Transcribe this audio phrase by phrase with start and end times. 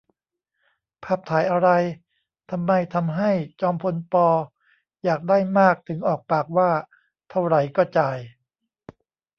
[1.03, 1.69] ภาพถ่ายอะไร?
[2.51, 4.15] ทำไมทำให้จอมพล ป.
[5.03, 6.71] อยากได้มากถึงออกปากว่า
[7.29, 8.17] เท่าไหร่ก็จ่าย